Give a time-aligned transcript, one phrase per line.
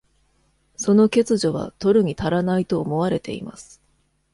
[0.77, 3.79] その欠如は取るに足らないと思われています。